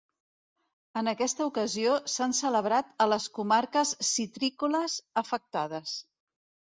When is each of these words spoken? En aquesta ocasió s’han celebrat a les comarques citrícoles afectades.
En 1.01 1.09
aquesta 1.11 1.45
ocasió 1.49 1.91
s’han 2.13 2.33
celebrat 2.39 2.89
a 3.05 3.07
les 3.11 3.29
comarques 3.37 3.95
citrícoles 4.13 4.97
afectades. 5.25 5.95